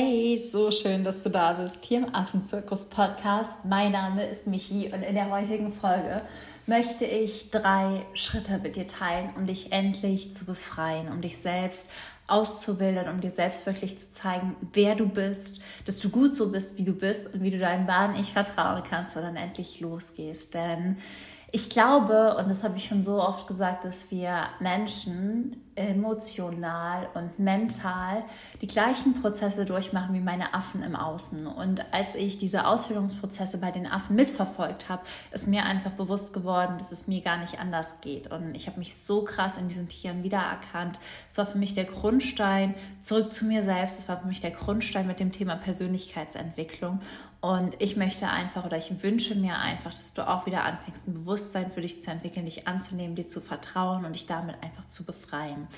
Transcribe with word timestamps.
Hey, 0.00 0.48
so 0.52 0.70
schön, 0.70 1.02
dass 1.02 1.18
du 1.22 1.28
da 1.28 1.54
bist, 1.54 1.84
hier 1.84 1.98
im 1.98 2.14
Affenzirkus 2.14 2.86
Podcast. 2.86 3.64
Mein 3.64 3.90
Name 3.90 4.24
ist 4.24 4.46
Michi 4.46 4.92
und 4.94 5.02
in 5.02 5.16
der 5.16 5.28
heutigen 5.28 5.72
Folge 5.72 6.22
möchte 6.66 7.04
ich 7.04 7.50
drei 7.50 8.06
Schritte 8.14 8.58
mit 8.58 8.76
dir 8.76 8.86
teilen, 8.86 9.30
um 9.36 9.46
dich 9.46 9.72
endlich 9.72 10.32
zu 10.32 10.44
befreien, 10.44 11.08
um 11.08 11.20
dich 11.20 11.38
selbst 11.38 11.88
auszuwildern, 12.28 13.12
um 13.12 13.20
dir 13.20 13.30
selbst 13.30 13.66
wirklich 13.66 13.98
zu 13.98 14.12
zeigen, 14.12 14.54
wer 14.72 14.94
du 14.94 15.08
bist, 15.08 15.60
dass 15.84 15.98
du 15.98 16.10
gut 16.10 16.36
so 16.36 16.52
bist, 16.52 16.78
wie 16.78 16.84
du 16.84 16.92
bist 16.92 17.34
und 17.34 17.42
wie 17.42 17.50
du 17.50 17.58
deinem 17.58 17.88
wahren 17.88 18.14
Ich 18.14 18.32
vertrauen 18.32 18.84
kannst 18.88 19.16
und 19.16 19.22
dann 19.22 19.34
endlich 19.34 19.80
losgehst. 19.80 20.54
Denn 20.54 20.98
ich 21.50 21.70
glaube, 21.70 22.36
und 22.36 22.50
das 22.50 22.62
habe 22.62 22.76
ich 22.76 22.84
schon 22.84 23.02
so 23.02 23.22
oft 23.22 23.46
gesagt, 23.46 23.84
dass 23.84 24.10
wir 24.10 24.48
Menschen 24.60 25.62
emotional 25.76 27.08
und 27.14 27.38
mental 27.38 28.24
die 28.60 28.66
gleichen 28.66 29.22
Prozesse 29.22 29.64
durchmachen 29.64 30.14
wie 30.14 30.20
meine 30.20 30.52
Affen 30.52 30.82
im 30.82 30.94
Außen. 30.94 31.46
Und 31.46 31.82
als 31.92 32.16
ich 32.16 32.36
diese 32.36 32.66
Ausbildungsprozesse 32.66 33.58
bei 33.58 33.70
den 33.70 33.86
Affen 33.86 34.16
mitverfolgt 34.16 34.90
habe, 34.90 35.02
ist 35.30 35.46
mir 35.46 35.64
einfach 35.64 35.92
bewusst 35.92 36.34
geworden, 36.34 36.74
dass 36.76 36.92
es 36.92 37.06
mir 37.06 37.22
gar 37.22 37.38
nicht 37.38 37.60
anders 37.60 37.94
geht. 38.02 38.30
Und 38.30 38.54
ich 38.54 38.66
habe 38.66 38.78
mich 38.78 38.96
so 38.96 39.24
krass 39.24 39.56
in 39.56 39.68
diesen 39.68 39.88
Tieren 39.88 40.22
wiedererkannt. 40.24 41.00
Es 41.30 41.38
war 41.38 41.46
für 41.46 41.58
mich 41.58 41.72
der 41.72 41.84
Grundstein 41.84 42.74
zurück 43.00 43.32
zu 43.32 43.46
mir 43.46 43.62
selbst. 43.62 44.00
Es 44.00 44.08
war 44.08 44.20
für 44.20 44.26
mich 44.26 44.40
der 44.40 44.50
Grundstein 44.50 45.06
mit 45.06 45.20
dem 45.20 45.32
Thema 45.32 45.56
Persönlichkeitsentwicklung. 45.56 47.00
Und 47.40 47.80
ich 47.80 47.96
möchte 47.96 48.28
einfach 48.28 48.66
oder 48.66 48.78
ich 48.78 48.90
wünsche 49.00 49.36
mir 49.36 49.58
einfach, 49.58 49.94
dass 49.94 50.12
du 50.12 50.28
auch 50.28 50.46
wieder 50.46 50.64
anfängst, 50.64 51.06
ein 51.06 51.14
Bewusstsein 51.14 51.70
für 51.70 51.80
dich 51.80 52.00
zu 52.00 52.10
entwickeln, 52.10 52.46
dich 52.46 52.66
anzunehmen, 52.66 53.14
dir 53.14 53.28
zu 53.28 53.40
vertrauen 53.40 54.04
und 54.04 54.14
dich 54.14 54.26
damit 54.26 54.56
einfach 54.60 54.88
zu 54.88 55.04
befreien. 55.04 55.68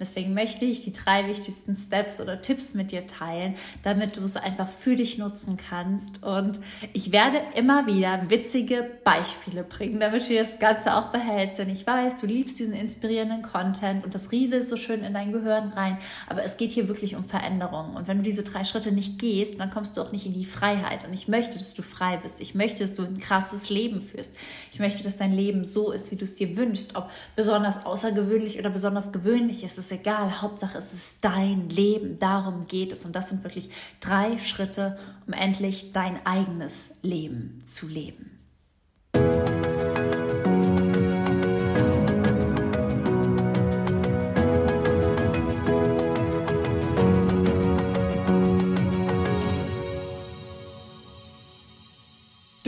Deswegen 0.00 0.32
möchte 0.32 0.64
ich 0.64 0.82
die 0.82 0.92
drei 0.92 1.28
wichtigsten 1.28 1.76
Steps 1.76 2.22
oder 2.22 2.40
Tipps 2.40 2.72
mit 2.72 2.90
dir 2.90 3.06
teilen, 3.06 3.56
damit 3.82 4.16
du 4.16 4.22
es 4.22 4.38
einfach 4.38 4.68
für 4.68 4.96
dich 4.96 5.18
nutzen 5.18 5.58
kannst. 5.58 6.22
Und 6.24 6.58
ich 6.94 7.12
werde 7.12 7.42
immer 7.54 7.86
wieder 7.86 8.30
witzige 8.30 8.90
Beispiele 9.04 9.62
bringen, 9.62 10.00
damit 10.00 10.26
du 10.26 10.34
das 10.34 10.58
Ganze 10.58 10.96
auch 10.96 11.08
behältst. 11.08 11.58
Denn 11.58 11.68
ich 11.68 11.86
weiß, 11.86 12.18
du 12.18 12.26
liebst 12.26 12.58
diesen 12.58 12.72
inspirierenden 12.72 13.42
Content 13.42 14.04
und 14.04 14.14
das 14.14 14.32
rieselt 14.32 14.66
so 14.66 14.78
schön 14.78 15.04
in 15.04 15.12
dein 15.12 15.32
Gehirn 15.32 15.68
rein. 15.68 15.98
Aber 16.30 16.42
es 16.44 16.56
geht 16.56 16.70
hier 16.70 16.88
wirklich 16.88 17.14
um 17.14 17.24
Veränderung. 17.24 17.94
Und 17.94 18.08
wenn 18.08 18.16
du 18.16 18.22
diese 18.22 18.42
drei 18.42 18.64
Schritte 18.64 18.90
nicht 18.90 19.18
gehst, 19.18 19.60
dann 19.60 19.68
kommst 19.68 19.98
du 19.98 20.00
auch 20.00 20.12
nicht 20.12 20.24
in 20.24 20.32
die 20.32 20.46
Freiheit. 20.46 21.04
Und 21.04 21.09
ich 21.12 21.28
möchte, 21.28 21.58
dass 21.58 21.74
du 21.74 21.82
frei 21.82 22.16
bist. 22.16 22.40
Ich 22.40 22.54
möchte, 22.54 22.80
dass 22.86 22.94
du 22.94 23.02
ein 23.02 23.20
krasses 23.20 23.68
Leben 23.68 24.00
führst. 24.00 24.32
Ich 24.72 24.78
möchte, 24.78 25.02
dass 25.02 25.16
dein 25.16 25.32
Leben 25.32 25.64
so 25.64 25.92
ist, 25.92 26.10
wie 26.10 26.16
du 26.16 26.24
es 26.24 26.34
dir 26.34 26.56
wünschst. 26.56 26.96
Ob 26.96 27.10
besonders 27.36 27.84
außergewöhnlich 27.84 28.58
oder 28.58 28.70
besonders 28.70 29.12
gewöhnlich 29.12 29.62
ist 29.64 29.78
es 29.78 29.90
ist 29.90 29.92
egal. 29.92 30.40
Hauptsache, 30.40 30.78
es 30.78 30.92
ist 30.92 31.18
dein 31.20 31.68
Leben. 31.68 32.18
Darum 32.18 32.66
geht 32.66 32.92
es. 32.92 33.04
Und 33.04 33.14
das 33.14 33.28
sind 33.28 33.44
wirklich 33.44 33.70
drei 34.00 34.38
Schritte, 34.38 34.98
um 35.26 35.32
endlich 35.32 35.92
dein 35.92 36.24
eigenes 36.24 36.90
Leben 37.02 37.58
zu 37.64 37.86
leben. 37.86 38.39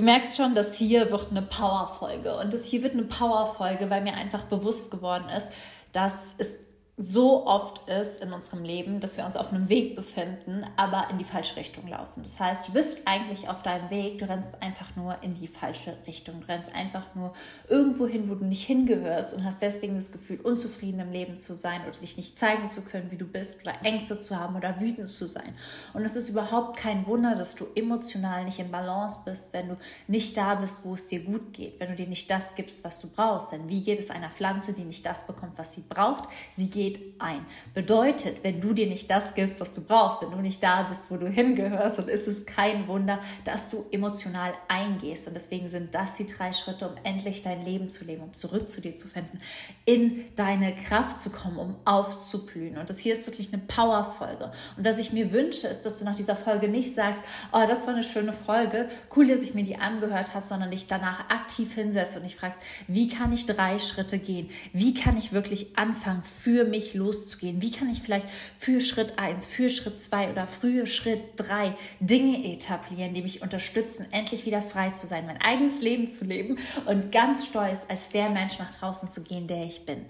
Du 0.03 0.07
merkst 0.07 0.37
schon, 0.37 0.57
dass 0.57 0.75
hier 0.75 1.13
wird 1.13 1.31
eine 1.31 1.43
Powerfolge. 1.43 2.37
Und 2.37 2.53
das 2.53 2.65
hier 2.65 2.83
wird 2.83 2.95
eine 2.95 3.05
Powerfolge, 3.05 3.89
weil 3.89 4.03
mir 4.03 4.15
einfach 4.15 4.43
bewusst 4.47 4.91
geworden 4.91 5.29
ist, 5.29 5.53
dass 5.93 6.35
es 6.39 6.59
so 6.99 7.47
oft 7.47 7.89
ist 7.89 8.23
in 8.23 8.35
unserem 8.35 8.65
Leben, 8.65 9.01
dass 9.01 9.17
wir 9.17 9.25
uns 9.25 9.35
auf 9.39 9.51
einem 9.51 9.71
Weg 9.71 9.97
befinden, 9.97 10.63
aber 10.77 11.09
in 11.11 11.17
die 11.17 11.25
falsche 11.25 11.57
Richtung 11.57 11.89
laufen. 11.89 12.23
Das 12.23 12.39
heißt, 12.39 12.69
du 12.69 12.73
bist 12.73 12.99
eigentlich 13.07 13.49
auf 13.49 13.63
deinem 13.63 13.89
Weg, 13.89 14.19
du 14.19 14.29
rennst 14.29 14.51
einfach 14.61 14.95
nur 14.95 15.17
in 15.23 15.33
die 15.33 15.49
falsche 15.49 15.97
Richtung. 16.07 16.43
Du 16.43 16.49
rennst 16.49 16.75
einfach 16.75 17.15
nur 17.15 17.33
irgendwo 17.67 18.07
hin, 18.07 18.29
wo 18.29 18.35
du 18.35 18.45
nicht 18.45 18.67
hingehörst 18.67 19.33
und 19.33 19.43
hast 19.43 19.63
deswegen 19.63 19.95
das 19.95 20.13
Gefühl, 20.13 20.41
unzufrieden 20.43 21.01
im 21.01 21.11
Leben 21.11 21.39
zu 21.39 21.57
sein 21.57 21.81
oder 21.89 21.99
dich 21.99 22.19
nicht 22.19 22.39
zeigen 22.39 22.69
zu 22.69 22.83
können, 22.83 23.11
wie 23.11 23.17
du 23.17 23.27
bist 23.27 23.63
oder 23.63 23.75
Ängste 23.83 24.21
zu 24.21 24.39
haben 24.39 24.55
oder 24.55 24.79
wütend 24.79 25.09
zu 25.09 25.27
sein. 25.27 25.55
Und 25.95 26.05
es 26.05 26.15
ist 26.15 26.29
überhaupt 26.29 26.77
kein 26.77 27.07
Wunder, 27.07 27.35
dass 27.37 27.55
du 27.55 27.69
emotional 27.75 28.45
nicht 28.45 28.59
in 28.59 28.71
Balance 28.71 29.21
bist, 29.25 29.55
wenn 29.55 29.71
du 29.71 29.77
nicht 30.09 30.37
da 30.37 30.57
bist, 30.57 30.85
wo 30.85 30.93
es 30.93 31.09
dir 31.09 31.25
gut 31.25 31.55
geht, 31.55 31.81
wenn 31.81 31.89
du 31.89 31.97
dir 31.97 32.07
nicht 32.07 32.31
das 32.31 32.55
gibst, 32.55 32.85
was 32.85 33.01
du 33.01 33.09
brauchst. 33.09 33.51
Denn 33.51 33.67
wie 33.71 33.83
geht 33.83 33.99
es 33.99 34.11
einer 34.11 34.31
Pflanze, 34.31 34.75
die 34.75 34.85
nicht 34.85 35.07
das 35.07 35.27
bekommt, 35.27 35.57
was 35.57 35.73
sie 35.73 35.85
braucht? 35.89 36.29
Sie 36.55 36.69
geht 36.69 36.82
geht 36.83 37.13
ein. 37.19 37.47
Bedeutet, 37.75 38.43
wenn 38.43 38.61
du 38.61 38.73
dir 38.75 38.89
nicht 38.89 39.09
das 39.09 39.35
gibst, 39.35 39.61
was 39.61 39.73
du 39.73 39.81
brauchst, 39.81 40.21
wenn 40.23 40.33
du 40.33 40.39
nicht 40.39 40.63
da 40.63 40.83
bist, 40.83 41.11
wo 41.11 41.17
du 41.17 41.29
hingehörst, 41.29 41.99
und 42.01 42.09
ist 42.09 42.27
es 42.27 42.45
kein 42.45 42.89
Wunder, 42.89 43.21
dass 43.45 43.71
du 43.71 43.87
emotional 43.93 44.53
eingehst. 44.69 45.29
Und 45.29 45.35
deswegen 45.35 45.69
sind 45.69 45.95
das 45.95 46.15
die 46.15 46.27
drei 46.27 46.53
Schritte, 46.53 46.89
um 46.89 46.97
endlich 47.05 47.43
dein 47.43 47.65
Leben 47.65 47.91
zu 47.91 48.05
leben, 48.05 48.25
um 48.25 48.35
zurück 48.35 48.69
zu 48.71 48.81
dir 48.81 48.97
zu 48.97 49.07
finden, 49.07 49.41
in 49.85 50.25
deine 50.35 50.75
Kraft 50.75 51.21
zu 51.21 51.31
kommen, 51.31 51.59
um 51.59 51.77
aufzublühen. 51.85 52.77
Und 52.77 52.91
das 52.91 52.99
hier 52.99 53.13
ist 53.13 53.27
wirklich 53.27 53.53
eine 53.53 53.63
Powerfolge. 53.63 54.51
Und 54.77 54.85
was 54.85 54.99
ich 54.99 55.13
mir 55.13 55.33
wünsche, 55.33 55.69
ist, 55.69 55.83
dass 55.83 55.99
du 55.99 56.05
nach 56.05 56.17
dieser 56.17 56.37
Folge 56.37 56.69
nicht 56.69 56.95
sagst, 56.95 57.23
oh, 57.53 57.65
das 57.69 57.87
war 57.87 57.95
eine 57.95 58.03
schöne 58.03 58.33
Folge, 58.33 58.89
cool, 59.15 59.29
dass 59.29 59.43
ich 59.43 59.55
mir 59.55 59.65
die 59.65 59.77
angehört 59.77 60.35
habe, 60.35 60.45
sondern 60.45 60.73
dich 60.73 60.89
danach 60.89 61.31
aktiv 61.31 61.75
hinsetzt 61.75 62.17
und 62.17 62.25
dich 62.25 62.35
fragst, 62.35 62.61
wie 62.89 63.09
kann 63.09 63.33
ich 63.33 63.47
drei 63.47 63.79
Schritte 63.79 64.19
gehen? 64.19 64.51
Wie 64.73 64.95
kann 64.95 65.17
ich 65.17 65.33
wirklich 65.33 65.79
anfangen, 65.79 66.23
für 66.23 66.65
mich 66.73 66.95
loszugehen? 66.95 67.63
Wie 67.63 67.71
kann 67.71 67.89
ich 67.89 68.03
vielleicht 68.03 68.27
für 68.59 68.81
Schritt 68.81 69.19
1, 69.19 69.47
für 69.47 69.71
Schritt 69.71 70.01
2 70.01 70.33
oder 70.33 70.49
frühe 70.49 70.89
Schritt 70.89 71.21
3 71.37 71.75
Dinge 72.01 72.45
etablieren, 72.53 73.15
die 73.15 73.23
mich 73.23 73.43
unterstützen, 73.43 74.07
endlich 74.11 74.45
wieder 74.45 74.61
frei 74.61 74.91
zu 74.91 75.07
sein, 75.07 75.27
mein 75.27 75.41
eigenes 75.41 75.81
Leben 75.81 76.11
zu 76.11 76.25
leben 76.25 76.59
und 76.87 77.13
ganz 77.13 77.47
stolz 77.47 77.83
als 77.89 78.09
der 78.09 78.29
Mensch 78.31 78.59
nach 78.59 78.75
draußen 78.75 79.09
zu 79.09 79.23
gehen, 79.23 79.47
der 79.47 79.65
ich 79.65 79.87
bin. 79.87 80.05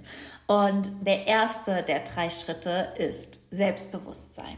Und 0.47 0.91
der 1.05 1.27
erste 1.27 1.83
der 1.83 2.01
drei 2.01 2.31
Schritte 2.31 2.95
ist 2.97 3.41
Selbstbewusstsein. 3.51 4.57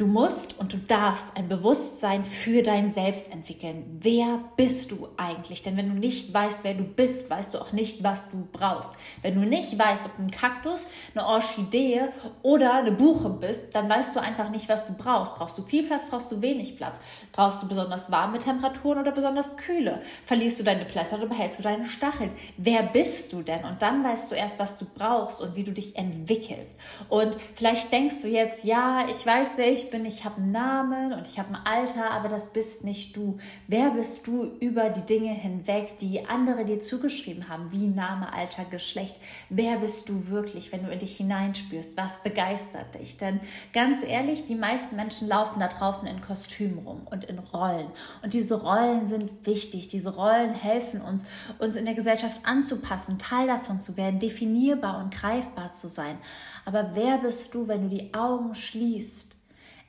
Du 0.00 0.06
musst 0.06 0.58
und 0.58 0.72
du 0.72 0.78
darfst 0.78 1.36
ein 1.36 1.46
Bewusstsein 1.46 2.24
für 2.24 2.62
dein 2.62 2.90
Selbst 2.90 3.30
entwickeln. 3.30 3.98
Wer 4.00 4.40
bist 4.56 4.90
du 4.92 5.08
eigentlich? 5.18 5.62
Denn 5.62 5.76
wenn 5.76 5.88
du 5.88 5.92
nicht 5.92 6.32
weißt, 6.32 6.60
wer 6.62 6.72
du 6.72 6.84
bist, 6.84 7.28
weißt 7.28 7.52
du 7.52 7.58
auch 7.58 7.72
nicht, 7.72 8.02
was 8.02 8.30
du 8.30 8.48
brauchst. 8.50 8.94
Wenn 9.20 9.34
du 9.34 9.42
nicht 9.42 9.78
weißt, 9.78 10.06
ob 10.06 10.16
du 10.16 10.22
ein 10.22 10.30
Kaktus, 10.30 10.88
eine 11.14 11.26
Orchidee 11.26 12.04
oder 12.40 12.76
eine 12.76 12.92
Buche 12.92 13.28
bist, 13.28 13.74
dann 13.74 13.90
weißt 13.90 14.16
du 14.16 14.20
einfach 14.20 14.48
nicht, 14.48 14.70
was 14.70 14.86
du 14.86 14.94
brauchst. 14.94 15.34
Brauchst 15.34 15.58
du 15.58 15.62
viel 15.62 15.86
Platz, 15.86 16.06
brauchst 16.08 16.32
du 16.32 16.40
wenig 16.40 16.78
Platz? 16.78 16.98
Brauchst 17.32 17.62
du 17.62 17.68
besonders 17.68 18.10
warme 18.10 18.38
Temperaturen 18.38 19.00
oder 19.00 19.12
besonders 19.12 19.58
kühle? 19.58 20.00
Verlierst 20.24 20.58
du 20.58 20.62
deine 20.62 20.86
Blätter 20.86 21.18
oder 21.18 21.26
behältst 21.26 21.58
du 21.58 21.62
deine 21.62 21.84
Stacheln? 21.84 22.30
Wer 22.56 22.84
bist 22.84 23.34
du 23.34 23.42
denn? 23.42 23.66
Und 23.66 23.82
dann 23.82 24.02
weißt 24.02 24.30
du 24.30 24.34
erst, 24.34 24.58
was 24.58 24.78
du 24.78 24.86
brauchst 24.94 25.42
und 25.42 25.56
wie 25.56 25.64
du 25.64 25.72
dich 25.72 25.94
entwickelst. 25.96 26.78
Und 27.10 27.36
vielleicht 27.54 27.92
denkst 27.92 28.22
du 28.22 28.28
jetzt, 28.28 28.64
ja, 28.64 29.06
ich 29.06 29.26
weiß, 29.26 29.50
wer 29.56 29.70
ich 29.70 29.89
bin, 29.90 30.04
ich 30.04 30.24
habe 30.24 30.36
einen 30.36 30.52
Namen 30.52 31.12
und 31.12 31.26
ich 31.26 31.38
habe 31.38 31.50
ein 31.50 31.66
Alter, 31.66 32.10
aber 32.10 32.28
das 32.28 32.52
bist 32.52 32.84
nicht 32.84 33.16
du. 33.16 33.38
Wer 33.66 33.90
bist 33.90 34.26
du 34.26 34.44
über 34.60 34.90
die 34.90 35.02
Dinge 35.02 35.32
hinweg, 35.32 35.98
die 35.98 36.26
andere 36.26 36.64
dir 36.64 36.80
zugeschrieben 36.80 37.48
haben, 37.48 37.72
wie 37.72 37.88
Name, 37.88 38.32
Alter, 38.32 38.64
Geschlecht? 38.64 39.16
Wer 39.48 39.78
bist 39.78 40.08
du 40.08 40.28
wirklich, 40.28 40.72
wenn 40.72 40.84
du 40.84 40.90
in 40.90 40.98
dich 40.98 41.16
hineinspürst? 41.16 41.96
Was 41.96 42.22
begeistert 42.22 42.94
dich? 42.94 43.16
Denn 43.16 43.40
ganz 43.72 44.04
ehrlich, 44.04 44.44
die 44.44 44.54
meisten 44.54 44.96
Menschen 44.96 45.28
laufen 45.28 45.60
da 45.60 45.68
draußen 45.68 46.06
in 46.06 46.20
Kostümen 46.20 46.86
rum 46.86 47.06
und 47.10 47.24
in 47.24 47.38
Rollen. 47.38 47.88
Und 48.22 48.34
diese 48.34 48.62
Rollen 48.62 49.06
sind 49.06 49.46
wichtig. 49.46 49.88
Diese 49.88 50.14
Rollen 50.14 50.54
helfen 50.54 51.00
uns, 51.00 51.26
uns 51.58 51.76
in 51.76 51.84
der 51.84 51.94
Gesellschaft 51.94 52.40
anzupassen, 52.44 53.18
Teil 53.18 53.46
davon 53.46 53.80
zu 53.80 53.96
werden, 53.96 54.20
definierbar 54.20 55.02
und 55.02 55.14
greifbar 55.14 55.72
zu 55.72 55.88
sein. 55.88 56.18
Aber 56.64 56.90
wer 56.94 57.18
bist 57.18 57.54
du, 57.54 57.66
wenn 57.68 57.82
du 57.82 57.88
die 57.88 58.14
Augen 58.14 58.54
schließt 58.54 59.39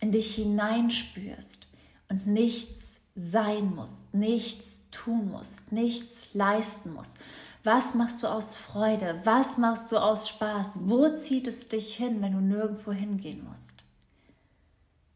in 0.01 0.12
dich 0.12 0.36
hineinspürst 0.36 1.68
und 2.09 2.27
nichts 2.27 3.00
sein 3.15 3.74
musst, 3.74 4.13
nichts 4.13 4.89
tun 4.92 5.31
musst, 5.31 5.71
nichts 5.71 6.33
leisten 6.33 6.94
musst. 6.94 7.19
Was 7.63 7.94
machst 7.94 8.24
du 8.24 8.27
aus 8.27 8.56
Freude? 8.56 9.21
Was 9.24 9.57
machst 9.57 9.92
du 9.92 9.98
aus 9.98 10.27
Spaß? 10.27 10.81
Wo 10.83 11.09
zieht 11.15 11.48
es 11.48 11.69
dich 11.69 11.95
hin, 11.95 12.21
wenn 12.21 12.33
du 12.33 12.39
nirgendwo 12.39 12.92
hingehen 12.92 13.48
musst? 13.48 13.74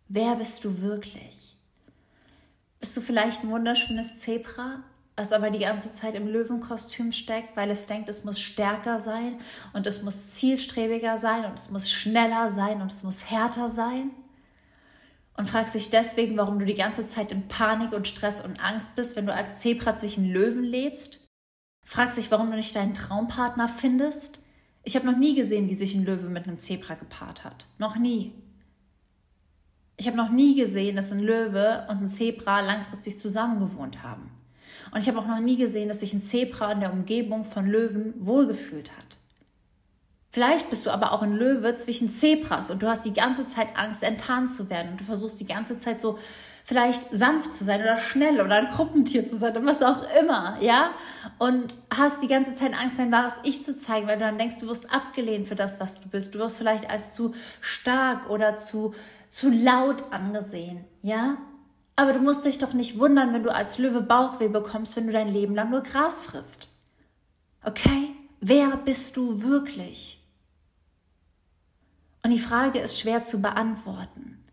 Wer 0.08 0.36
bist 0.36 0.64
du 0.64 0.82
wirklich? 0.82 1.58
Bist 2.80 2.96
du 2.96 3.02
vielleicht 3.02 3.44
ein 3.44 3.50
wunderschönes 3.50 4.20
Zebra, 4.20 4.84
das 5.16 5.32
aber 5.32 5.50
die 5.50 5.60
ganze 5.60 5.92
Zeit 5.92 6.14
im 6.14 6.28
Löwenkostüm 6.28 7.12
steckt, 7.12 7.58
weil 7.58 7.72
es 7.72 7.88
denkt, 7.88 8.10
es 8.10 8.24
muss 8.24 8.40
stärker 8.40 9.00
sein 9.00 9.40
und 9.74 9.88
es 9.88 10.04
muss 10.04 10.36
zielstrebiger 10.36 11.18
sein 11.18 11.46
und 11.46 11.58
es 11.58 11.72
muss 11.72 11.90
schneller 11.90 12.52
sein 12.52 12.82
und 12.84 12.92
es 12.92 13.02
muss 13.02 13.32
härter 13.32 13.70
sein? 13.70 14.12
Und 15.38 15.48
fragst 15.48 15.76
dich 15.76 15.90
deswegen, 15.90 16.38
warum 16.38 16.60
du 16.60 16.66
die 16.66 16.76
ganze 16.76 17.08
Zeit 17.08 17.32
in 17.32 17.48
Panik 17.48 17.92
und 17.92 18.08
Stress 18.08 18.44
und 18.44 18.64
Angst 18.64 18.96
bist, 18.96 19.16
wenn 19.16 19.26
du 19.26 19.34
als 19.34 19.60
Zebra 19.60 19.96
zwischen 19.96 20.32
Löwen 20.32 20.64
lebst? 20.64 21.28
Fragst 21.86 22.18
dich, 22.18 22.32
warum 22.32 22.50
du 22.50 22.58
nicht 22.58 22.76
deinen 22.76 22.94
Traumpartner 22.94 23.68
findest? 23.68 24.40
Ich 24.84 24.96
habe 24.96 25.06
noch 25.06 25.18
nie 25.18 25.36
gesehen, 25.36 25.70
wie 25.70 25.76
sich 25.76 25.94
ein 25.96 26.06
Löwe 26.06 26.30
mit 26.30 26.48
einem 26.48 26.60
Zebra 26.60 26.96
gepaart 26.96 27.44
hat. 27.44 27.66
Noch 27.78 27.98
nie. 27.98 28.34
Ich 29.98 30.08
habe 30.08 30.18
noch 30.18 30.30
nie 30.30 30.56
gesehen, 30.56 30.96
dass 30.96 31.12
ein 31.12 31.20
Löwe 31.20 31.86
und 31.90 32.02
ein 32.02 32.08
Zebra 32.08 32.62
langfristig 32.62 33.20
zusammen 33.20 33.60
gewohnt 33.60 34.04
haben. 34.04 34.32
Und 34.92 35.02
ich 35.02 35.08
habe 35.08 35.20
auch 35.20 35.28
noch 35.28 35.40
nie 35.40 35.58
gesehen, 35.58 35.88
dass 35.88 36.02
sich 36.02 36.14
ein 36.14 36.22
Zebra 36.22 36.72
in 36.72 36.80
der 36.80 36.94
Umgebung 36.94 37.44
von 37.44 37.66
Löwen 37.66 38.14
wohlgefühlt 38.18 38.92
hat. 38.96 39.18
Vielleicht 40.36 40.70
bist 40.70 40.86
du 40.86 40.90
aber 40.90 41.14
auch 41.14 41.22
ein 41.22 41.32
Löwe 41.32 41.78
zwischen 41.78 42.12
Zebras 42.12 42.70
und 42.70 42.84
du 42.84 42.90
hast 42.90 43.06
die 43.06 43.14
ganze 43.14 43.48
Zeit 43.48 43.70
Angst, 43.78 44.04
enttarnt 44.04 44.52
zu 44.52 44.70
werden 44.70 44.92
und 44.92 45.00
du 45.00 45.06
versuchst 45.06 45.40
die 45.40 45.46
ganze 45.46 45.80
Zeit 45.80 46.02
so 46.02 46.20
vielleicht 46.66 47.08
sanft 47.14 47.56
zu 47.56 47.64
sein 47.64 47.82
oder 47.82 47.96
schnell 47.96 48.42
oder 48.42 48.56
ein 48.56 48.68
Gruppentier 48.68 49.30
zu 49.30 49.38
sein 49.38 49.56
oder 49.56 49.66
was 49.66 49.82
auch 49.82 50.04
immer, 50.20 50.58
ja? 50.60 50.90
Und 51.40 51.78
hast 51.90 52.22
die 52.22 52.28
ganze 52.28 52.54
Zeit 52.54 52.74
Angst, 52.74 53.00
dein 53.00 53.14
wahres 53.14 53.32
Ich 53.44 53.64
zu 53.64 53.80
zeigen, 53.80 54.08
weil 54.08 54.18
du 54.18 54.26
dann 54.26 54.38
denkst, 54.38 54.58
du 54.60 54.68
wirst 54.68 54.94
abgelehnt 54.94 55.48
für 55.48 55.56
das, 55.56 55.80
was 55.80 56.02
du 56.02 56.10
bist. 56.10 56.36
Du 56.36 56.40
wirst 56.40 56.58
vielleicht 56.58 56.90
als 56.90 57.14
zu 57.14 57.34
stark 57.62 58.30
oder 58.30 58.56
zu, 58.58 58.94
zu 59.30 59.50
laut 59.50 60.12
angesehen, 60.12 60.84
ja? 61.02 61.38
Aber 61.96 62.12
du 62.12 62.20
musst 62.20 62.46
dich 62.46 62.58
doch 62.58 62.74
nicht 62.74 63.00
wundern, 63.00 63.34
wenn 63.34 63.44
du 63.44 63.56
als 63.56 63.78
Löwe 63.78 64.02
Bauchweh 64.02 64.50
bekommst, 64.50 64.98
wenn 64.98 65.08
du 65.08 65.14
dein 65.14 65.30
Leben 65.30 65.56
lang 65.56 65.70
nur 65.70 65.82
Gras 65.82 66.20
frisst. 66.20 66.68
Okay? 67.64 68.10
Wer 68.42 68.76
bist 68.76 69.16
du 69.16 69.42
wirklich? 69.42 70.22
Und 72.26 72.32
die 72.32 72.40
Frage 72.40 72.80
ist 72.80 73.00
schwer 73.00 73.22
zu 73.22 73.40
beantworten. 73.40 74.44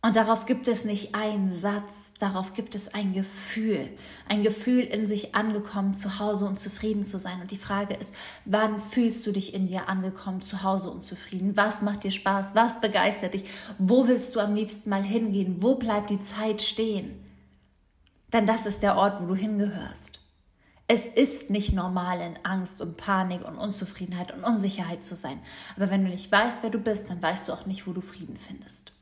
Und 0.00 0.14
darauf 0.14 0.46
gibt 0.46 0.68
es 0.68 0.84
nicht 0.84 1.12
einen 1.16 1.52
Satz, 1.52 2.12
darauf 2.20 2.52
gibt 2.52 2.76
es 2.76 2.94
ein 2.94 3.12
Gefühl, 3.12 3.88
ein 4.28 4.44
Gefühl 4.44 4.84
in 4.84 5.08
sich 5.08 5.34
angekommen, 5.34 5.94
zu 5.94 6.20
Hause 6.20 6.44
und 6.44 6.60
zufrieden 6.60 7.02
zu 7.02 7.18
sein. 7.18 7.40
Und 7.40 7.50
die 7.50 7.56
Frage 7.56 7.94
ist, 7.94 8.14
wann 8.44 8.78
fühlst 8.78 9.26
du 9.26 9.32
dich 9.32 9.54
in 9.54 9.66
dir 9.66 9.88
angekommen, 9.88 10.40
zu 10.40 10.62
Hause 10.62 10.88
und 10.88 11.02
zufrieden? 11.02 11.56
Was 11.56 11.82
macht 11.82 12.04
dir 12.04 12.12
Spaß? 12.12 12.54
Was 12.54 12.80
begeistert 12.80 13.34
dich? 13.34 13.50
Wo 13.76 14.06
willst 14.06 14.36
du 14.36 14.38
am 14.38 14.54
liebsten 14.54 14.88
mal 14.88 15.02
hingehen? 15.02 15.56
Wo 15.62 15.74
bleibt 15.74 16.10
die 16.10 16.20
Zeit 16.20 16.62
stehen? 16.62 17.24
Denn 18.32 18.46
das 18.46 18.66
ist 18.66 18.84
der 18.84 18.94
Ort, 18.94 19.20
wo 19.20 19.26
du 19.26 19.34
hingehörst. 19.34 20.20
Es 20.86 21.06
ist 21.06 21.48
nicht 21.48 21.72
normal, 21.72 22.20
in 22.20 22.38
Angst 22.44 22.82
und 22.82 22.98
Panik 22.98 23.46
und 23.46 23.56
Unzufriedenheit 23.56 24.32
und 24.32 24.44
Unsicherheit 24.44 25.02
zu 25.02 25.14
sein. 25.14 25.40
Aber 25.76 25.88
wenn 25.88 26.04
du 26.04 26.10
nicht 26.10 26.30
weißt, 26.30 26.62
wer 26.62 26.70
du 26.70 26.78
bist, 26.78 27.08
dann 27.08 27.22
weißt 27.22 27.48
du 27.48 27.52
auch 27.52 27.64
nicht, 27.64 27.86
wo 27.86 27.92
du 27.92 28.02
Frieden 28.02 28.36
findest. 28.36 28.92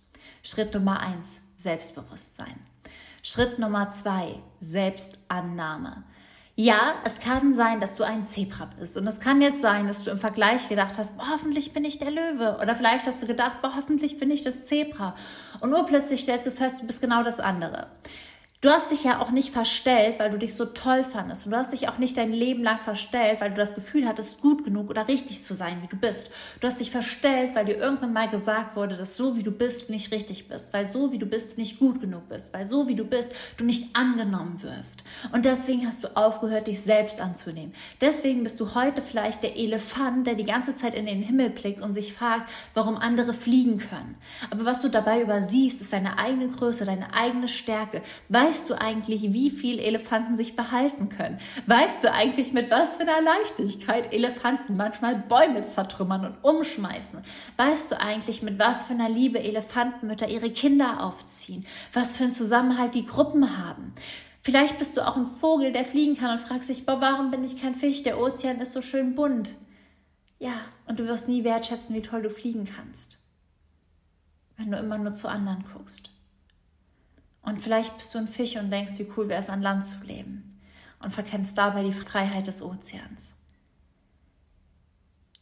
Schritt 0.44 0.74
Nummer 0.74 1.00
eins, 1.00 1.40
Selbstbewusstsein. 1.56 2.54
Schritt 3.24 3.58
Nummer 3.58 3.90
zwei, 3.90 4.36
Selbstannahme. 4.60 6.04
Ja, 6.54 6.96
es 7.04 7.18
kann 7.18 7.54
sein, 7.54 7.80
dass 7.80 7.96
du 7.96 8.04
ein 8.04 8.26
Zebra 8.26 8.68
bist. 8.78 8.96
Und 8.96 9.06
es 9.06 9.20
kann 9.20 9.40
jetzt 9.40 9.60
sein, 9.60 9.86
dass 9.86 10.04
du 10.04 10.10
im 10.10 10.18
Vergleich 10.18 10.68
gedacht 10.68 10.98
hast, 10.98 11.16
boah, 11.16 11.30
hoffentlich 11.32 11.72
bin 11.72 11.84
ich 11.84 11.98
der 11.98 12.10
Löwe. 12.10 12.58
Oder 12.60 12.76
vielleicht 12.76 13.06
hast 13.06 13.22
du 13.22 13.26
gedacht, 13.26 13.62
boah, 13.62 13.74
hoffentlich 13.74 14.18
bin 14.18 14.30
ich 14.30 14.42
das 14.42 14.66
Zebra. 14.66 15.14
Und 15.60 15.70
nur 15.70 15.86
plötzlich 15.86 16.20
stellst 16.20 16.46
du 16.46 16.50
fest, 16.50 16.80
du 16.80 16.86
bist 16.86 17.00
genau 17.00 17.22
das 17.22 17.40
andere. 17.40 17.88
Du 18.62 18.70
hast 18.70 18.92
dich 18.92 19.02
ja 19.02 19.20
auch 19.20 19.32
nicht 19.32 19.50
verstellt, 19.50 20.20
weil 20.20 20.30
du 20.30 20.38
dich 20.38 20.54
so 20.54 20.66
toll 20.66 21.02
fandest. 21.02 21.46
Und 21.46 21.50
du 21.50 21.58
hast 21.58 21.72
dich 21.72 21.88
auch 21.88 21.98
nicht 21.98 22.16
dein 22.16 22.32
Leben 22.32 22.62
lang 22.62 22.78
verstellt, 22.78 23.40
weil 23.40 23.50
du 23.50 23.56
das 23.56 23.74
Gefühl 23.74 24.06
hattest, 24.06 24.40
gut 24.40 24.62
genug 24.62 24.88
oder 24.88 25.08
richtig 25.08 25.42
zu 25.42 25.52
sein, 25.52 25.78
wie 25.82 25.88
du 25.88 25.96
bist. 25.96 26.30
Du 26.60 26.68
hast 26.68 26.78
dich 26.78 26.92
verstellt, 26.92 27.56
weil 27.56 27.64
dir 27.64 27.76
irgendwann 27.76 28.12
mal 28.12 28.30
gesagt 28.30 28.76
wurde, 28.76 28.96
dass 28.96 29.16
so 29.16 29.36
wie 29.36 29.42
du 29.42 29.50
bist, 29.50 29.88
du 29.88 29.92
nicht 29.92 30.12
richtig 30.12 30.46
bist. 30.46 30.72
Weil 30.72 30.88
so 30.88 31.10
wie 31.10 31.18
du 31.18 31.26
bist, 31.26 31.56
du 31.56 31.60
nicht 31.60 31.80
gut 31.80 32.00
genug 32.00 32.28
bist. 32.28 32.54
Weil 32.54 32.64
so 32.64 32.86
wie 32.86 32.94
du 32.94 33.04
bist, 33.04 33.32
du 33.56 33.64
nicht 33.64 33.96
angenommen 33.96 34.62
wirst. 34.62 35.02
Und 35.32 35.44
deswegen 35.44 35.84
hast 35.84 36.04
du 36.04 36.16
aufgehört, 36.16 36.68
dich 36.68 36.82
selbst 36.82 37.20
anzunehmen. 37.20 37.74
Deswegen 38.00 38.44
bist 38.44 38.60
du 38.60 38.76
heute 38.76 39.02
vielleicht 39.02 39.42
der 39.42 39.56
Elefant, 39.56 40.28
der 40.28 40.36
die 40.36 40.44
ganze 40.44 40.76
Zeit 40.76 40.94
in 40.94 41.06
den 41.06 41.24
Himmel 41.24 41.50
blickt 41.50 41.80
und 41.80 41.94
sich 41.94 42.12
fragt, 42.12 42.48
warum 42.74 42.96
andere 42.96 43.32
fliegen 43.32 43.78
können. 43.78 44.14
Aber 44.52 44.64
was 44.64 44.80
du 44.80 44.88
dabei 44.88 45.20
übersiehst, 45.20 45.80
ist 45.80 45.92
deine 45.92 46.16
eigene 46.16 46.46
Größe, 46.46 46.84
deine 46.84 47.12
eigene 47.12 47.48
Stärke. 47.48 48.02
Weil 48.28 48.51
Weißt 48.52 48.68
du 48.68 48.78
eigentlich, 48.78 49.32
wie 49.32 49.48
viel 49.48 49.78
Elefanten 49.78 50.36
sich 50.36 50.56
behalten 50.56 51.08
können? 51.08 51.38
Weißt 51.68 52.04
du 52.04 52.12
eigentlich, 52.12 52.52
mit 52.52 52.70
was 52.70 52.92
für 52.92 53.00
einer 53.00 53.22
Leichtigkeit 53.22 54.12
Elefanten 54.12 54.76
manchmal 54.76 55.16
Bäume 55.16 55.64
zertrümmern 55.64 56.26
und 56.26 56.44
umschmeißen? 56.44 57.22
Weißt 57.56 57.90
du 57.90 57.98
eigentlich, 57.98 58.42
mit 58.42 58.58
was 58.58 58.82
für 58.82 58.92
einer 58.92 59.08
Liebe 59.08 59.42
Elefantenmütter 59.42 60.28
ihre 60.28 60.50
Kinder 60.50 61.02
aufziehen? 61.02 61.64
Was 61.94 62.14
für 62.14 62.24
einen 62.24 62.32
Zusammenhalt 62.32 62.94
die 62.94 63.06
Gruppen 63.06 63.56
haben? 63.56 63.94
Vielleicht 64.42 64.76
bist 64.76 64.98
du 64.98 65.08
auch 65.08 65.16
ein 65.16 65.24
Vogel, 65.24 65.72
der 65.72 65.86
fliegen 65.86 66.18
kann 66.18 66.32
und 66.32 66.46
fragst 66.46 66.68
dich, 66.68 66.84
boah, 66.84 67.00
warum 67.00 67.30
bin 67.30 67.44
ich 67.44 67.58
kein 67.58 67.74
Fisch? 67.74 68.02
Der 68.02 68.20
Ozean 68.20 68.60
ist 68.60 68.72
so 68.72 68.82
schön 68.82 69.14
bunt. 69.14 69.54
Ja, 70.38 70.60
und 70.86 70.98
du 70.98 71.06
wirst 71.06 71.26
nie 71.26 71.42
wertschätzen, 71.42 71.96
wie 71.96 72.02
toll 72.02 72.20
du 72.20 72.28
fliegen 72.28 72.66
kannst, 72.66 73.16
wenn 74.58 74.70
du 74.70 74.76
immer 74.76 74.98
nur 74.98 75.14
zu 75.14 75.28
anderen 75.28 75.64
guckst. 75.72 76.10
Und 77.42 77.60
vielleicht 77.60 77.96
bist 77.96 78.14
du 78.14 78.18
ein 78.18 78.28
Fisch 78.28 78.56
und 78.56 78.70
denkst, 78.70 78.98
wie 78.98 79.08
cool 79.16 79.28
wäre 79.28 79.40
es, 79.40 79.50
an 79.50 79.62
Land 79.62 79.84
zu 79.84 80.04
leben. 80.04 80.60
Und 81.02 81.10
verkennst 81.12 81.58
dabei 81.58 81.82
die 81.82 81.92
Freiheit 81.92 82.46
des 82.46 82.62
Ozeans. 82.62 83.34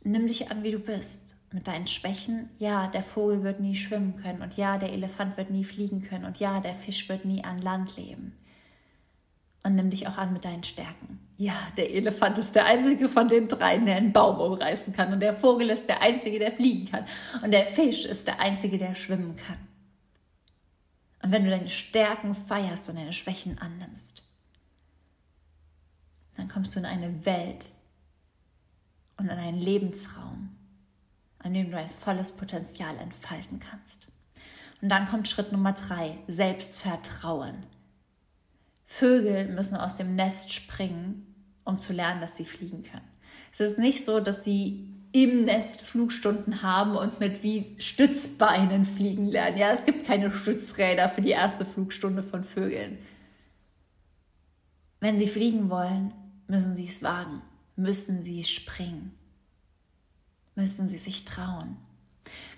Nimm 0.03 0.27
dich 0.27 0.51
an, 0.51 0.63
wie 0.63 0.71
du 0.71 0.79
bist. 0.79 1.37
Mit 1.53 1.67
deinen 1.67 1.89
Schwächen, 1.89 2.49
ja, 2.59 2.87
der 2.87 3.03
Vogel 3.03 3.43
wird 3.43 3.59
nie 3.59 3.75
schwimmen 3.75 4.15
können 4.15 4.41
und 4.41 4.57
ja, 4.57 4.79
der 4.79 4.93
Elefant 4.93 5.37
wird 5.37 5.51
nie 5.51 5.65
fliegen 5.65 6.01
können 6.01 6.25
und 6.25 6.39
ja, 6.39 6.61
der 6.61 6.77
Fisch 6.77 7.09
wird 7.09 7.25
nie 7.25 7.43
an 7.43 7.59
Land 7.59 7.97
leben. 7.97 8.37
Und 9.65 9.75
nimm 9.75 9.91
dich 9.91 10.07
auch 10.07 10.17
an 10.17 10.33
mit 10.33 10.45
deinen 10.45 10.63
Stärken. 10.63 11.19
Ja, 11.37 11.55
der 11.77 11.91
Elefant 11.91 12.39
ist 12.39 12.55
der 12.55 12.67
einzige 12.67 13.09
von 13.09 13.29
den 13.29 13.49
dreien, 13.49 13.85
der 13.85 13.97
einen 13.97 14.13
Baum 14.13 14.39
umreißen 14.39 14.93
kann 14.93 15.13
und 15.13 15.19
der 15.19 15.35
Vogel 15.35 15.71
ist 15.71 15.89
der 15.89 16.01
einzige, 16.01 16.39
der 16.39 16.53
fliegen 16.53 16.89
kann 16.89 17.05
und 17.43 17.51
der 17.51 17.67
Fisch 17.67 18.05
ist 18.05 18.29
der 18.29 18.39
einzige, 18.39 18.79
der 18.79 18.95
schwimmen 18.95 19.35
kann. 19.35 19.59
Und 21.23 21.33
wenn 21.33 21.45
du 21.45 21.51
deine 21.51 21.71
Stärken 21.71 22.35
feierst 22.35 22.89
und 22.89 22.97
deine 22.97 23.13
Schwächen 23.13 23.59
annimmst, 23.59 24.25
dann 26.37 26.49
kommst 26.49 26.75
du 26.75 26.81
in 26.81 26.87
eine 26.87 27.25
Welt 27.27 27.69
und 29.17 29.27
in 29.27 29.39
einen 29.39 29.59
Lebensraum, 29.59 30.57
an 31.39 31.53
dem 31.53 31.71
du 31.71 31.77
ein 31.77 31.91
volles 31.91 32.33
Potenzial 32.33 32.97
entfalten 32.97 33.59
kannst. 33.59 34.07
Und 34.81 34.89
dann 34.89 35.07
kommt 35.07 35.29
Schritt 35.29 35.53
Nummer 35.53 35.73
drei, 35.73 36.19
Selbstvertrauen. 36.27 37.67
Vögel 38.87 39.49
müssen 39.49 39.77
aus 39.77 39.97
dem 39.97 40.17
Nest 40.17 40.53
springen, 40.53 41.27
um 41.65 41.79
zu 41.79 41.93
lernen, 41.93 42.23
dass 42.23 42.37
sie 42.37 42.47
fliegen 42.47 42.83
können. 42.83 43.09
Es 43.53 43.61
ist 43.61 43.79
nicht 43.79 44.05
so, 44.05 44.21
dass 44.21 44.43
sie 44.43 44.89
im 45.13 45.45
Nest 45.45 45.81
Flugstunden 45.81 46.63
haben 46.63 46.97
und 46.97 47.19
mit 47.19 47.43
wie 47.43 47.75
Stützbeinen 47.79 48.85
fliegen 48.85 49.27
lernen. 49.27 49.59
Ja, 49.59 49.73
es 49.73 49.85
gibt 49.85 50.07
keine 50.07 50.31
Stützräder 50.31 51.09
für 51.09 51.21
die 51.21 51.31
erste 51.31 51.65
Flugstunde 51.65 52.23
von 52.23 52.45
Vögeln. 52.45 52.99
Wenn 55.01 55.19
sie 55.19 55.27
fliegen 55.27 55.71
wollen, 55.71 56.13
müssen 56.47 56.75
sie 56.75 56.87
es 56.87 57.03
wagen, 57.03 57.43
müssen 57.77 58.23
sie 58.23 58.45
springen, 58.45 59.13
müssen 60.55 60.89
sie 60.89 60.99
sich 60.99 61.25
trauen. 61.25 61.77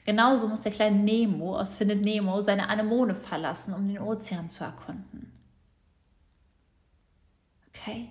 Genauso 0.04 0.48
muss 0.48 0.62
der 0.62 0.72
kleine 0.72 0.98
Nemo 0.98 1.58
aus 1.58 1.76
Findet 1.76 2.04
Nemo 2.04 2.40
seine 2.40 2.68
Anemone 2.68 3.14
verlassen, 3.14 3.72
um 3.72 3.86
den 3.86 4.00
Ozean 4.00 4.48
zu 4.48 4.64
erkunden. 4.64 5.32
Okay? 7.68 8.08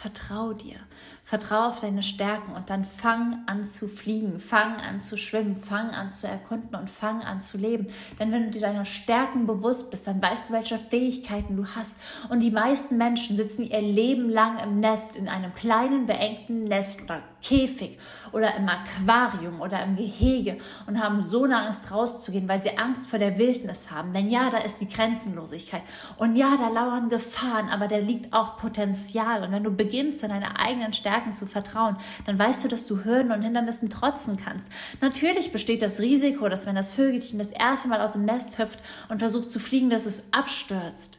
Vertrau 0.00 0.54
dir. 0.54 0.76
Vertrau 1.24 1.68
auf 1.68 1.80
deine 1.80 2.02
Stärken 2.02 2.54
und 2.54 2.70
dann 2.70 2.86
fang 2.86 3.44
an 3.46 3.66
zu 3.66 3.86
fliegen, 3.86 4.40
fang 4.40 4.76
an 4.76 4.98
zu 4.98 5.18
schwimmen, 5.18 5.56
fang 5.56 5.90
an 5.90 6.10
zu 6.10 6.26
erkunden 6.26 6.74
und 6.74 6.88
fang 6.88 7.22
an 7.22 7.38
zu 7.38 7.58
leben. 7.58 7.86
Denn 8.18 8.32
wenn 8.32 8.44
du 8.44 8.50
dir 8.50 8.62
deiner 8.62 8.86
Stärken 8.86 9.46
bewusst 9.46 9.90
bist, 9.90 10.06
dann 10.06 10.22
weißt 10.22 10.48
du, 10.48 10.54
welche 10.54 10.78
Fähigkeiten 10.78 11.56
du 11.56 11.66
hast. 11.76 12.00
Und 12.30 12.40
die 12.40 12.50
meisten 12.50 12.96
Menschen 12.96 13.36
sitzen 13.36 13.62
ihr 13.62 13.82
Leben 13.82 14.30
lang 14.30 14.58
im 14.58 14.80
Nest, 14.80 15.14
in 15.14 15.28
einem 15.28 15.52
kleinen, 15.54 16.06
beengten 16.06 16.64
Nest 16.64 17.02
oder 17.02 17.22
Käfig 17.42 17.98
oder 18.32 18.54
im 18.56 18.68
Aquarium 18.68 19.60
oder 19.60 19.82
im 19.82 19.96
Gehege 19.96 20.58
und 20.86 21.02
haben 21.02 21.22
so 21.22 21.44
eine 21.44 21.58
Angst 21.58 21.90
rauszugehen, 21.90 22.48
weil 22.48 22.62
sie 22.62 22.76
Angst 22.76 23.08
vor 23.08 23.18
der 23.18 23.38
Wildnis 23.38 23.90
haben. 23.90 24.12
Denn 24.12 24.28
ja, 24.28 24.50
da 24.50 24.58
ist 24.58 24.80
die 24.80 24.88
Grenzenlosigkeit. 24.88 25.82
Und 26.18 26.36
ja, 26.36 26.56
da 26.56 26.68
lauern 26.68 27.08
Gefahren, 27.08 27.68
aber 27.68 27.88
da 27.88 27.96
liegt 27.96 28.32
auch 28.32 28.56
Potenzial. 28.56 29.44
Und 29.44 29.52
wenn 29.52 29.64
du 29.64 29.70
beginnst, 29.90 30.22
an 30.22 30.30
deine 30.30 30.58
eigenen 30.58 30.92
Stärken 30.92 31.32
zu 31.32 31.46
vertrauen, 31.46 31.96
dann 32.24 32.38
weißt 32.38 32.64
du, 32.64 32.68
dass 32.68 32.86
du 32.86 33.04
Hürden 33.04 33.32
und 33.32 33.42
Hindernissen 33.42 33.90
trotzen 33.90 34.36
kannst. 34.36 34.66
Natürlich 35.00 35.50
besteht 35.50 35.82
das 35.82 35.98
Risiko, 35.98 36.48
dass 36.48 36.64
wenn 36.66 36.76
das 36.76 36.90
Vögelchen 36.90 37.40
das 37.40 37.50
erste 37.50 37.88
Mal 37.88 38.00
aus 38.00 38.12
dem 38.12 38.24
Nest 38.24 38.58
hüpft 38.58 38.78
und 39.08 39.18
versucht 39.18 39.50
zu 39.50 39.58
fliegen, 39.58 39.90
dass 39.90 40.06
es 40.06 40.22
abstürzt. 40.30 41.18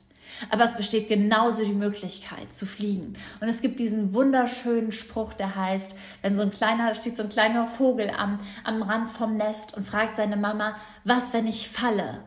Aber 0.50 0.64
es 0.64 0.76
besteht 0.76 1.10
genauso 1.10 1.64
die 1.66 1.74
Möglichkeit 1.74 2.54
zu 2.54 2.66
fliegen. 2.66 3.14
Und 3.42 3.50
es 3.50 3.62
gibt 3.62 3.80
diesen 3.80 4.14
wunderschönen 4.14 4.92
Spruch, 4.92 5.34
der 5.34 5.56
heißt, 5.56 5.96
wenn 6.22 6.36
so 6.36 6.42
ein 6.42 6.52
kleiner, 6.52 6.96
steht 6.96 7.18
so 7.18 7.24
ein 7.24 7.30
kleiner 7.30 7.68
Vogel 7.68 8.10
am, 8.10 8.40
am 8.64 8.82
Rand 8.82 9.10
vom 9.10 9.36
Nest 9.36 9.76
und 9.76 9.84
fragt 9.84 10.16
seine 10.16 10.38
Mama, 10.38 10.78
was, 11.04 11.34
wenn 11.34 11.46
ich 11.46 11.70
falle? 11.70 12.24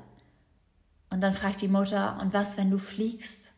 Und 1.11 1.23
dann 1.23 1.33
fragt 1.33 1.63
die 1.63 1.69
Mutter, 1.69 2.19
und 2.21 2.35
was, 2.35 2.59
wenn 2.59 2.71
du 2.71 2.79
fliegst? 2.79 3.54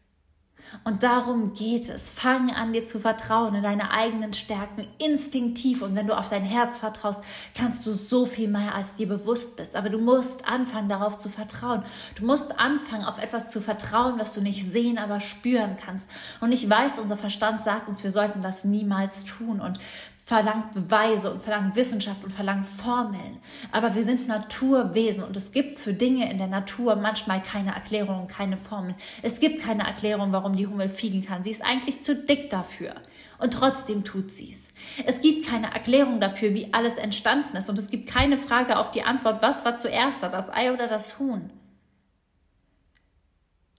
Und 0.85 1.03
darum 1.03 1.55
geht 1.55 1.89
es. 1.89 2.11
Fang 2.11 2.51
an, 2.51 2.73
dir 2.73 2.85
zu 2.85 3.01
vertrauen 3.01 3.55
in 3.55 3.63
deine 3.63 3.91
eigenen 3.91 4.33
Stärken 4.33 4.87
instinktiv. 4.99 5.83
Und 5.83 5.95
wenn 5.95 6.07
du 6.07 6.17
auf 6.17 6.29
dein 6.29 6.45
Herz 6.45 6.77
vertraust, 6.77 7.25
kannst 7.55 7.87
du 7.87 7.93
so 7.93 8.27
viel 8.27 8.49
mehr, 8.49 8.75
als 8.75 8.95
dir 8.95 9.09
bewusst 9.09 9.57
bist. 9.57 9.77
Aber 9.77 9.91
du 9.91 9.99
musst 9.99 10.49
anfangen, 10.49 10.89
darauf 10.89 11.19
zu 11.19 11.29
vertrauen. 11.29 11.83
Du 12.15 12.25
musst 12.25 12.59
anfangen, 12.59 13.05
auf 13.05 13.23
etwas 13.23 13.51
zu 13.51 13.61
vertrauen, 13.61 14.19
was 14.19 14.35
du 14.35 14.41
nicht 14.41 14.71
sehen, 14.71 14.99
aber 14.99 15.21
spüren 15.21 15.77
kannst. 15.83 16.09
Und 16.41 16.53
ich 16.53 16.69
weiß, 16.69 16.99
unser 16.99 17.17
Verstand 17.17 17.63
sagt 17.63 17.89
uns, 17.89 18.05
wir 18.05 18.11
sollten 18.11 18.43
das 18.43 18.65
niemals 18.65 19.25
tun. 19.25 19.61
Und 19.61 19.79
verlangt 20.27 20.75
Beweise 20.75 21.33
und 21.33 21.41
verlangt 21.41 21.77
Wissenschaft 21.77 22.25
und 22.25 22.33
verlangt 22.33 22.67
Formeln. 22.67 23.39
Aber 23.71 23.95
wir 23.95 24.03
sind 24.03 24.27
Naturwesen 24.27 25.23
und 25.23 25.37
es 25.37 25.53
gibt 25.53 25.79
für 25.79 25.95
Dinge 25.95 26.29
in 26.29 26.39
der 26.39 26.49
Natur 26.49 26.97
manchmal 26.97 27.41
keine 27.41 27.73
Erklärung, 27.73 28.27
keine 28.27 28.57
Formeln. 28.57 28.97
Es 29.23 29.39
gibt 29.39 29.63
keine 29.63 29.85
Erklärung, 29.87 30.33
warum 30.33 30.57
die 30.57 30.67
Hummel 30.67 30.89
fliegen 30.89 31.25
kann. 31.25 31.45
Sie 31.45 31.51
ist 31.51 31.65
eigentlich 31.65 32.03
zu 32.03 32.17
dick 32.17 32.51
dafür. 32.51 32.97
Und 33.39 33.53
trotzdem 33.53 34.03
tut 34.03 34.33
sie 34.33 34.51
es. 34.51 34.71
Es 35.05 35.21
gibt 35.21 35.47
keine 35.47 35.73
Erklärung 35.73 36.19
dafür, 36.19 36.55
wie 36.55 36.75
alles 36.75 36.97
entstanden 36.97 37.57
ist. 37.57 37.71
Und 37.71 37.79
es 37.79 37.89
gibt 37.89 38.09
keine 38.09 38.37
Frage 38.37 38.79
auf 38.79 38.91
die 38.91 39.05
Antwort, 39.05 39.43
was 39.43 39.65
war 39.65 39.77
zuerst 39.77 40.25
da, 40.25 40.29
das 40.29 40.51
Ei 40.51 40.73
oder 40.73 40.89
das 40.89 41.21
Huhn. 41.21 41.53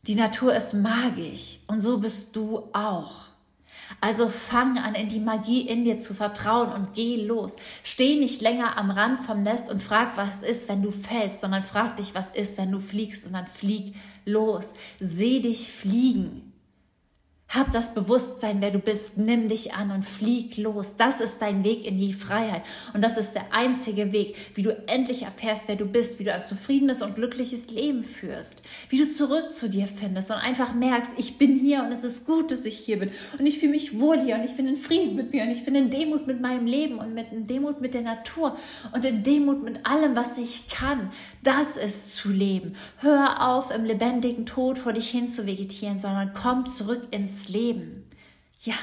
Die 0.03 0.15
Natur 0.15 0.55
ist 0.55 0.73
magisch 0.73 1.59
und 1.67 1.81
so 1.81 1.97
bist 1.97 2.37
du 2.37 2.69
auch. 2.71 3.25
Also 4.01 4.27
fang 4.27 4.77
an, 4.77 4.95
in 4.95 5.07
die 5.07 5.19
Magie 5.19 5.61
in 5.61 5.83
dir 5.83 5.97
zu 5.97 6.13
vertrauen 6.13 6.71
und 6.71 6.93
geh 6.93 7.15
los. 7.25 7.55
Steh 7.83 8.15
nicht 8.15 8.41
länger 8.41 8.77
am 8.77 8.91
Rand 8.91 9.21
vom 9.21 9.43
Nest 9.43 9.69
und 9.69 9.81
frag, 9.81 10.17
was 10.17 10.43
ist, 10.43 10.69
wenn 10.69 10.81
du 10.81 10.91
fällst, 10.91 11.41
sondern 11.41 11.63
frag 11.63 11.97
dich, 11.97 12.13
was 12.13 12.29
ist, 12.29 12.57
wenn 12.57 12.71
du 12.71 12.79
fliegst 12.79 13.25
und 13.25 13.33
dann 13.33 13.47
flieg 13.47 13.95
los. 14.25 14.73
Seh 14.99 15.39
dich 15.39 15.71
fliegen. 15.71 16.53
Hab 17.49 17.71
das 17.71 17.93
Bewusstsein, 17.93 18.57
wer 18.59 18.71
du 18.71 18.79
bist, 18.79 19.17
nimm 19.17 19.47
dich 19.47 19.73
an 19.73 19.91
und 19.91 20.03
flieg 20.03 20.57
los. 20.57 20.97
Das 20.97 21.21
ist 21.21 21.41
dein 21.41 21.63
Weg 21.63 21.85
in 21.85 21.97
die 21.97 22.11
Freiheit. 22.11 22.63
Und 22.93 23.01
das 23.01 23.17
ist 23.17 23.35
der 23.35 23.53
einzige 23.53 24.11
Weg, 24.11 24.35
wie 24.55 24.63
du 24.63 24.77
endlich 24.87 25.23
erfährst, 25.23 25.69
wer 25.69 25.77
du 25.77 25.85
bist, 25.85 26.19
wie 26.19 26.25
du 26.25 26.33
ein 26.33 26.41
zufriedenes 26.41 27.01
und 27.01 27.15
glückliches 27.15 27.69
Leben 27.69 28.03
führst, 28.03 28.63
wie 28.89 28.97
du 28.97 29.09
zurück 29.09 29.53
zu 29.53 29.69
dir 29.69 29.87
findest 29.87 30.29
und 30.29 30.37
einfach 30.37 30.73
merkst, 30.73 31.11
ich 31.15 31.37
bin 31.37 31.55
hier 31.55 31.83
und 31.85 31.93
es 31.93 32.03
ist 32.03 32.25
gut, 32.25 32.51
dass 32.51 32.65
ich 32.65 32.77
hier 32.77 32.99
bin 32.99 33.11
und 33.39 33.45
ich 33.45 33.59
fühle 33.59 33.71
mich 33.71 33.97
wohl 33.97 34.19
hier 34.19 34.35
und 34.35 34.43
ich 34.43 34.57
bin 34.57 34.67
in 34.67 34.75
Frieden 34.75 35.15
mit 35.15 35.31
mir 35.31 35.43
und 35.43 35.51
ich 35.51 35.63
bin 35.63 35.73
in 35.73 35.89
Demut 35.89 36.27
mit 36.27 36.41
meinem 36.41 36.65
Leben 36.65 36.97
und 36.97 37.13
mit 37.13 37.31
in 37.31 37.47
Demut 37.47 37.79
mit 37.79 37.93
der 37.93 38.01
Natur 38.01 38.57
und 38.93 39.05
in 39.05 39.23
Demut 39.23 39.63
mit 39.63 39.85
allem, 39.85 40.17
was 40.17 40.37
ich 40.37 40.67
kann. 40.67 41.11
Das 41.47 41.77
ist 41.77 42.17
zu 42.17 42.27
leben. 42.27 42.75
Hör 42.97 43.47
auf, 43.47 43.71
im 43.71 43.85
lebendigen 43.85 44.45
Tod 44.45 44.77
vor 44.77 44.91
dich 44.91 45.09
hin 45.09 45.29
zu 45.29 45.45
vegetieren, 45.45 45.97
sondern 45.97 46.33
komm 46.33 46.65
zurück 46.65 47.07
ins 47.11 47.47
Leben. 47.47 48.05
Ja, 48.63 48.73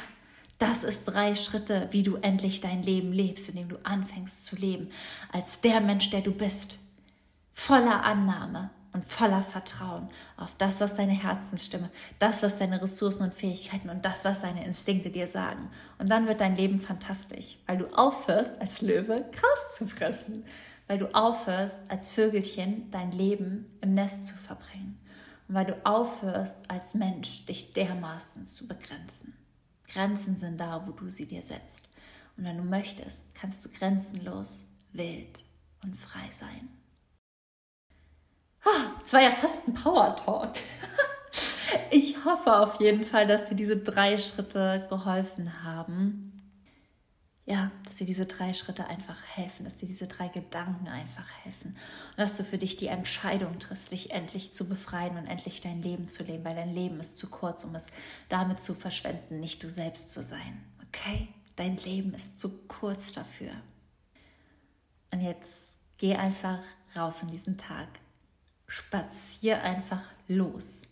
das 0.57 0.83
ist 0.83 1.05
drei 1.05 1.35
Schritte, 1.35 1.89
wie 1.91 2.03
du 2.03 2.17
endlich 2.17 2.63
dein 2.63 2.83
Leben 2.83 3.13
lebst, 3.13 3.51
indem 3.51 3.69
du 3.69 3.77
anfängst 3.85 4.47
zu 4.47 4.57
leben 4.57 4.89
als 5.31 5.61
der 5.61 5.83
Mensch, 5.83 6.09
der 6.09 6.23
du 6.23 6.33
bist. 6.33 6.79
Voller 7.53 8.03
Annahme 8.03 8.71
und 8.95 9.05
voller 9.05 9.43
Vertrauen 9.43 10.09
auf 10.39 10.55
das, 10.57 10.81
was 10.81 10.95
deine 10.95 11.13
Herzensstimme, 11.13 11.91
das, 12.19 12.43
was 12.43 12.57
deine 12.57 12.81
Ressourcen 12.81 13.25
und 13.25 13.35
Fähigkeiten 13.35 13.91
und 13.91 14.07
das, 14.07 14.25
was 14.25 14.41
deine 14.41 14.65
Instinkte 14.65 15.11
dir 15.11 15.27
sagen. 15.27 15.69
Und 15.99 16.09
dann 16.09 16.27
wird 16.27 16.41
dein 16.41 16.57
Leben 16.57 16.79
fantastisch, 16.79 17.59
weil 17.67 17.77
du 17.77 17.95
aufhörst, 17.95 18.59
als 18.59 18.81
Löwe 18.81 19.23
Gras 19.33 19.77
zu 19.77 19.87
fressen, 19.87 20.47
weil 20.87 20.99
du 20.99 21.15
aufhörst, 21.15 21.79
als 21.89 22.09
Vögelchen 22.09 22.91
dein 22.91 23.13
Leben 23.13 23.67
im 23.81 23.95
Nest 23.95 24.27
zu 24.27 24.35
verbringen 24.37 24.99
und 25.49 25.55
weil 25.55 25.67
du 25.67 25.87
aufhörst, 25.87 26.71
als 26.71 26.95
Mensch 26.95 27.45
dich 27.47 27.73
dermaßen 27.73 28.45
zu 28.45 28.69
begrenzen. 28.69 29.37
Grenzen 29.89 30.37
sind 30.37 30.59
da, 30.59 30.87
wo 30.87 30.93
du 30.93 31.09
sie 31.09 31.27
dir 31.27 31.43
setzt. 31.43 31.83
Und 32.37 32.45
wenn 32.45 32.57
du 32.57 32.65
möchtest, 32.65 33.35
kannst 33.35 33.65
du 33.65 33.69
grenzenlos, 33.69 34.67
wild 34.93 35.45
und 35.83 35.97
frei 35.97 36.29
sein. 36.31 36.69
Es 39.05 39.13
war 39.13 39.23
ja 39.23 39.31
fast 39.31 39.69
ein 39.69 39.75
Power 39.75 40.17
Talk. 40.17 40.55
Ich 41.91 42.25
hoffe 42.25 42.57
auf 42.57 42.81
jeden 42.81 43.05
Fall, 43.05 43.27
dass 43.27 43.49
dir 43.49 43.57
diese 43.57 43.77
drei 43.77 44.17
Schritte 44.17 44.87
geholfen 44.89 45.65
haben 45.65 46.34
ja, 47.47 47.71
dass 47.85 47.97
dir 47.97 48.07
diese 48.07 48.25
drei 48.25 48.55
Schritte 48.55 48.87
einfach 48.87 49.23
helfen, 49.23 49.65
dass 49.65 49.77
dir 49.77 49.87
diese 49.87 50.07
drei 50.07 50.29
Gedanken 50.29 50.89
einfach 50.89 51.31
helfen 51.45 51.77
und 52.13 52.19
dass 52.19 52.37
du 52.37 52.45
für 52.45 52.57
dich 52.57 52.77
die 52.77 52.87
Entscheidung 52.87 53.59
triffst, 53.59 53.93
dich 53.93 54.13
endlich 54.13 54.55
zu 54.55 54.67
befreien 54.67 55.19
und 55.19 55.27
endlich 55.27 55.61
dein 55.61 55.83
Leben 55.83 56.09
zu 56.09 56.23
leben, 56.23 56.45
weil 56.45 56.55
dein 56.55 56.73
Leben 56.73 56.99
ist 57.01 57.19
zu 57.19 57.29
kurz, 57.29 57.65
um 57.65 57.75
es 57.75 57.89
damit 58.31 58.61
zu 58.61 58.75
verschwenden, 58.75 59.41
nicht 59.41 59.63
du 59.63 59.69
selbst 59.69 60.11
zu 60.11 60.23
sein. 60.23 60.65
Okay? 60.89 61.29
Dein 61.57 61.77
Leben 61.77 62.15
ist 62.15 62.39
zu 62.39 62.67
kurz 62.67 63.13
dafür. 63.13 63.53
Und 65.11 65.21
jetzt 65.21 65.75
geh 65.99 66.17
einfach 66.17 66.61
raus 66.97 67.23
in 67.23 67.31
diesen 67.31 67.59
Tag. 67.59 67.89
Spazier 68.67 69.63
einfach 69.63 70.03
los. 70.29 70.83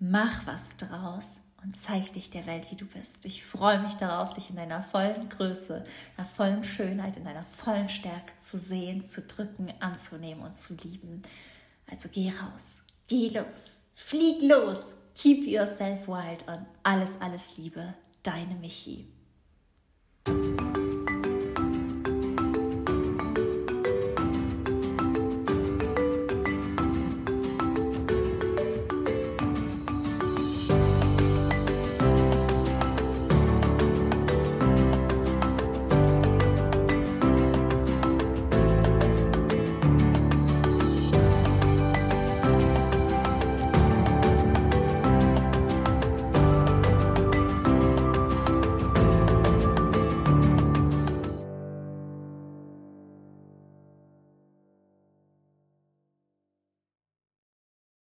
Mach 0.00 0.44
was 0.46 0.76
draus 0.76 1.38
und 1.64 1.78
zeig 1.78 2.12
dich 2.12 2.30
der 2.30 2.46
Welt, 2.46 2.70
wie 2.70 2.76
du 2.76 2.84
bist. 2.84 3.24
Ich 3.24 3.44
freue 3.44 3.80
mich 3.80 3.94
darauf, 3.94 4.34
dich 4.34 4.50
in 4.50 4.56
deiner 4.56 4.82
vollen 4.84 5.28
Größe, 5.28 5.84
deiner 6.16 6.28
vollen 6.28 6.64
Schönheit, 6.64 7.16
in 7.16 7.24
deiner 7.24 7.42
vollen 7.42 7.88
Stärke 7.88 8.32
zu 8.40 8.58
sehen, 8.58 9.06
zu 9.06 9.22
drücken, 9.22 9.72
anzunehmen 9.80 10.44
und 10.44 10.54
zu 10.54 10.74
lieben. 10.74 11.22
Also 11.90 12.08
geh 12.12 12.30
raus, 12.30 12.76
geh 13.08 13.28
los, 13.28 13.78
flieg 13.94 14.42
los, 14.42 14.78
keep 15.14 15.46
yourself 15.46 16.06
wild 16.06 16.46
und 16.46 16.66
alles, 16.82 17.20
alles 17.20 17.56
Liebe, 17.56 17.94
deine 18.22 18.54
Michi. 18.54 19.08